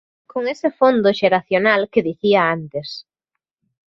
Con 0.31 0.43
ese 0.53 0.69
fondo 0.79 1.09
xeracional 1.19 1.81
que 1.91 2.05
dicía 2.09 2.41
antes. 2.57 2.87